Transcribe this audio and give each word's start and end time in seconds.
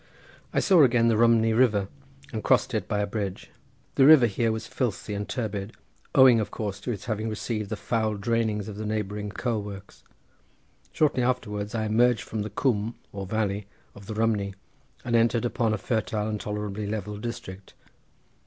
I 0.51 0.59
saw 0.61 0.81
again 0.83 1.09
the 1.09 1.15
Rhymni 1.15 1.53
river, 1.55 1.87
and 2.33 2.43
crossed 2.43 2.73
it 2.73 2.87
by 2.87 3.01
a 3.01 3.05
bridge; 3.05 3.51
the 3.93 4.05
river 4.07 4.25
here 4.25 4.51
was 4.51 4.65
filthy 4.65 5.13
and 5.13 5.29
turbid 5.29 5.73
owing 6.15 6.39
of 6.39 6.49
course 6.49 6.79
to 6.79 6.91
its 6.91 7.05
having 7.05 7.29
received 7.29 7.69
the 7.69 7.75
foul 7.75 8.15
drainings 8.15 8.67
of 8.67 8.77
the 8.77 8.85
neighbouring 8.87 9.29
coal 9.29 9.61
works—shortly 9.61 11.21
afterwards 11.21 11.75
I 11.75 11.85
emerged 11.85 12.23
from 12.23 12.41
the 12.41 12.49
coom 12.49 12.95
or 13.13 13.27
valley 13.27 13.67
of 13.93 14.07
the 14.07 14.15
Rhymni 14.15 14.55
and 15.05 15.15
entered 15.15 15.45
upon 15.45 15.71
a 15.71 15.77
fertile 15.77 16.27
and 16.27 16.41
tolerably 16.41 16.87
level 16.87 17.17
district. 17.17 17.75